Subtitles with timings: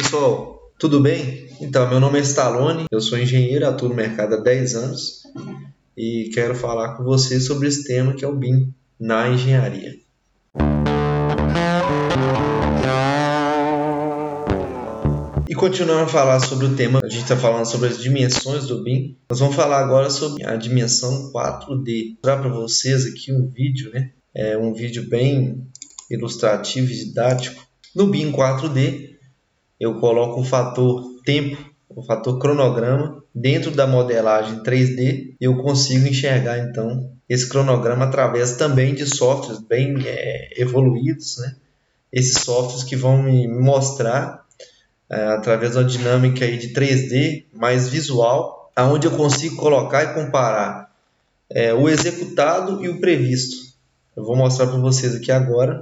[0.00, 1.48] Pessoal, tudo bem?
[1.60, 5.24] Então, meu nome é Stallone, eu sou engenheiro, atuo no mercado há 10 anos
[5.96, 9.96] e quero falar com você sobre esse tema que é o BIM na engenharia.
[15.48, 18.84] E continuando a falar sobre o tema, a gente está falando sobre as dimensões do
[18.84, 19.16] BIM.
[19.28, 21.64] Nós vamos falar agora sobre a dimensão 4D.
[21.66, 24.12] Vou mostrar para vocês aqui um vídeo, né?
[24.32, 25.66] É um vídeo bem
[26.08, 27.66] ilustrativo e didático.
[27.96, 29.17] No BIM 4D,
[29.78, 31.58] eu coloco o fator tempo,
[31.88, 38.94] o fator cronograma dentro da modelagem 3D, eu consigo enxergar então esse cronograma através também
[38.94, 41.54] de softwares bem é, evoluídos, né?
[42.12, 44.44] Esses softwares que vão me mostrar
[45.10, 50.90] é, através da dinâmica aí de 3D mais visual, aonde eu consigo colocar e comparar
[51.50, 53.56] é, o executado e o previsto.
[54.16, 55.80] Eu vou mostrar para vocês aqui agora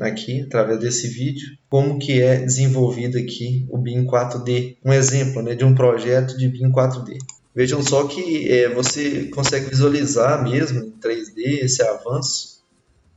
[0.00, 5.54] aqui através desse vídeo como que é desenvolvido aqui o BIM 4D, um exemplo né,
[5.54, 7.18] de um projeto de BIM 4D.
[7.54, 12.62] Vejam só que é, você consegue visualizar mesmo em 3D esse avanço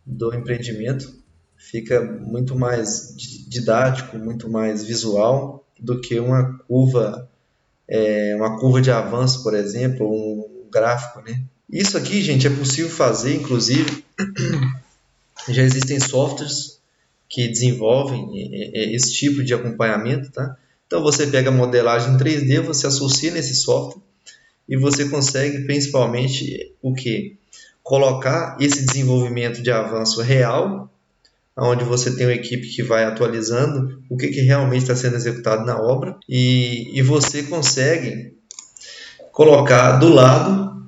[0.05, 1.13] do empreendimento,
[1.57, 3.13] fica muito mais
[3.47, 7.29] didático, muito mais visual do que uma curva,
[7.87, 11.43] é, uma curva de avanço, por exemplo, um gráfico, né?
[11.71, 14.03] Isso aqui, gente, é possível fazer, inclusive,
[15.47, 16.79] já existem softwares
[17.27, 18.31] que desenvolvem
[18.93, 20.57] esse tipo de acompanhamento, tá?
[20.87, 24.01] Então você pega a modelagem 3D, você associa nesse software
[24.67, 27.37] e você consegue principalmente o que?
[27.83, 30.91] Colocar esse desenvolvimento de avanço real,
[31.55, 35.65] onde você tem uma equipe que vai atualizando o que, que realmente está sendo executado
[35.65, 38.33] na obra e, e você consegue
[39.31, 40.78] colocar do lado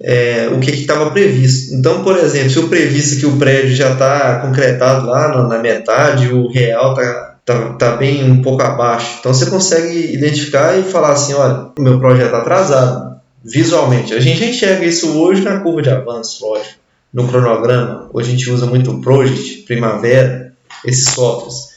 [0.00, 1.74] é, o que estava previsto.
[1.74, 5.58] Então, por exemplo, se o previsto que o prédio já está concretado lá no, na
[5.58, 9.16] metade, o real está tá, tá bem um pouco abaixo.
[9.18, 14.14] Então, você consegue identificar e falar assim, olha, o meu projeto está atrasado, visualmente.
[14.14, 16.78] A gente enxerga isso hoje na curva de avanço, lógico,
[17.12, 18.08] no cronograma.
[18.12, 20.52] Hoje a gente usa muito o Project, Primavera,
[20.84, 21.76] esses softwares.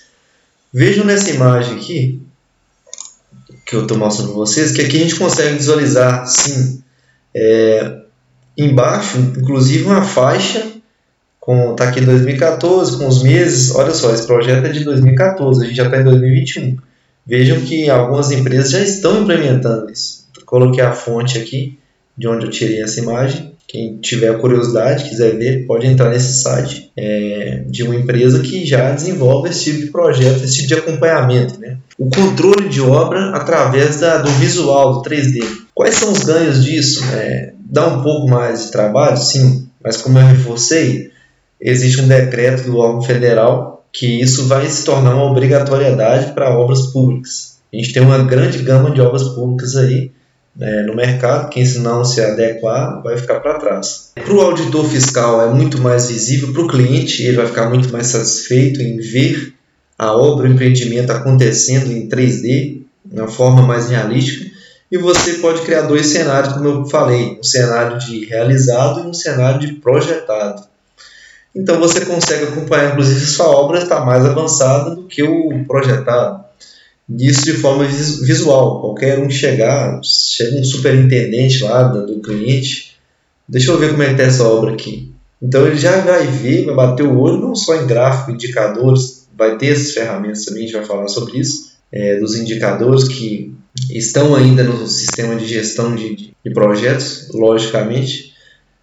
[0.74, 2.22] Vejam nessa imagem aqui,
[3.66, 6.82] que eu estou mostrando para vocês, que aqui a gente consegue visualizar, sim,
[7.34, 8.02] é,
[8.58, 10.72] embaixo, inclusive uma faixa
[11.40, 13.74] com tá aqui 2014 com os meses.
[13.76, 16.78] Olha só, esse projeto é de 2014, a gente já está em 2021.
[17.26, 20.28] Vejam que algumas empresas já estão implementando isso.
[20.46, 21.78] Coloquei a fonte aqui
[22.18, 23.52] de onde eu tirei essa imagem.
[23.68, 28.92] Quem tiver curiosidade, quiser ver, pode entrar nesse site é, de uma empresa que já
[28.92, 31.58] desenvolve esse tipo de projeto, esse tipo de acompanhamento.
[31.58, 31.78] Né?
[31.98, 35.42] O controle de obra através da, do visual, do 3D.
[35.74, 37.02] Quais são os ganhos disso?
[37.14, 41.10] É, dá um pouco mais de trabalho, sim, mas como eu reforcei,
[41.60, 46.88] existe um decreto do órgão federal que isso vai se tornar uma obrigatoriedade para obras
[46.88, 47.60] públicas.
[47.74, 50.12] A gente tem uma grande gama de obras públicas aí
[50.56, 54.12] né, no mercado, quem se não se adequar vai ficar para trás.
[54.16, 57.92] Para o auditor fiscal é muito mais visível, para o cliente ele vai ficar muito
[57.92, 59.54] mais satisfeito em ver
[59.98, 64.51] a obra, o empreendimento acontecendo em 3D, de uma forma mais realística,
[64.92, 69.14] e você pode criar dois cenários, como eu falei, um cenário de realizado e um
[69.14, 70.64] cenário de projetado.
[71.56, 76.44] Então você consegue acompanhar, inclusive, sua obra está mais avançada do que o projetado.
[77.10, 78.82] Isso de forma visual.
[78.82, 82.98] Qualquer um chegar, chega um superintendente lá do cliente,
[83.48, 85.14] deixa eu ver como é que está essa obra aqui.
[85.42, 89.58] Então ele já vai ver, vai bater o olho não só em gráfico, indicadores, vai
[89.58, 93.54] ter essas ferramentas também, a gente vai falar sobre isso, é, dos indicadores que
[93.90, 98.34] estão ainda no sistema de gestão de, de projetos, logicamente,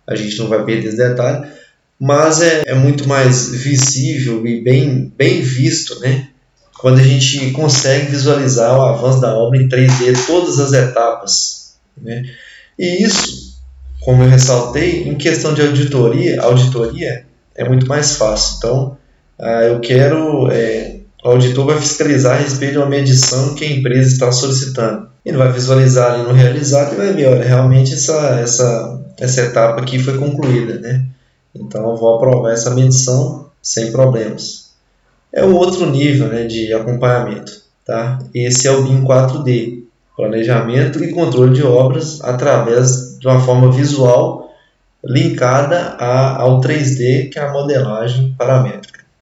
[0.06, 1.48] a gente não vai perder esse detalhe,
[2.00, 6.28] mas é, é muito mais visível e bem, bem visto, né?
[6.78, 12.22] Quando a gente consegue visualizar o avanço da obra em 3D, todas as etapas, né?
[12.78, 13.58] E isso,
[14.00, 17.26] como eu ressaltei, em questão de auditoria, auditoria
[17.56, 18.56] é muito mais fácil.
[18.58, 18.98] Então,
[19.38, 20.97] ah, eu quero é,
[21.28, 25.08] o auditor vai fiscalizar a respeito de uma medição que a empresa está solicitando.
[25.22, 29.82] Ele vai visualizar ali no realizado e vai ver, olha, realmente essa, essa, essa etapa
[29.82, 31.04] aqui foi concluída, né?
[31.54, 34.70] Então eu vou aprovar essa medição sem problemas.
[35.30, 37.60] É o outro nível né, de acompanhamento.
[37.84, 38.18] Tá?
[38.34, 39.82] Esse é o BIM 4D,
[40.16, 44.50] planejamento e controle de obras através de uma forma visual
[45.04, 48.97] linkada a, ao 3D, que é a modelagem paramétrica.